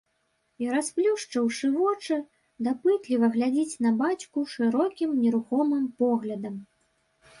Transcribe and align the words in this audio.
І, 0.63 0.69
расплюшчыўшы 0.75 1.67
вочы, 1.75 2.17
дапытліва 2.67 3.29
глядзіць 3.37 3.79
на 3.87 3.91
бацьку 4.03 4.47
шырокім 4.55 5.09
нерухомым 5.23 5.85
поглядам. 6.05 6.55